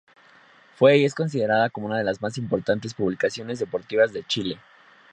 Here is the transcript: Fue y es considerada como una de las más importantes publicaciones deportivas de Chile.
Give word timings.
Fue 0.77 0.97
y 0.97 1.05
es 1.05 1.13
considerada 1.13 1.69
como 1.69 1.85
una 1.85 1.99
de 1.99 2.03
las 2.03 2.23
más 2.23 2.39
importantes 2.39 2.95
publicaciones 2.95 3.59
deportivas 3.59 4.11
de 4.11 4.23
Chile. 4.23 4.57